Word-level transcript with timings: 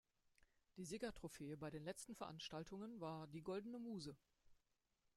Die 0.77 0.83
Siegertrophäe 0.85 1.57
bei 1.57 1.69
den 1.69 1.83
letzten 1.83 2.15
Veranstaltungen 2.15 2.99
war 3.01 3.27
die 3.27 3.43
„Goldene 3.43 3.77
Muse“. 3.77 4.17